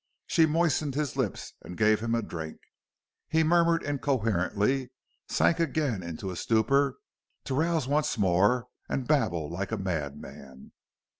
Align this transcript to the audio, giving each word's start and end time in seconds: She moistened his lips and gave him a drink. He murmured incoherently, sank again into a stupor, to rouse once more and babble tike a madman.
She 0.25 0.47
moistened 0.47 0.95
his 0.95 1.15
lips 1.15 1.53
and 1.61 1.77
gave 1.77 1.99
him 1.99 2.15
a 2.15 2.23
drink. 2.23 2.57
He 3.27 3.43
murmured 3.43 3.83
incoherently, 3.83 4.89
sank 5.29 5.59
again 5.59 6.01
into 6.01 6.31
a 6.31 6.35
stupor, 6.35 6.97
to 7.43 7.53
rouse 7.53 7.87
once 7.87 8.17
more 8.17 8.67
and 8.89 9.07
babble 9.07 9.55
tike 9.55 9.71
a 9.71 9.77
madman. 9.77 10.71